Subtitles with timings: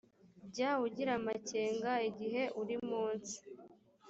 [0.53, 3.35] jya ugira amakenga igihe uri munsi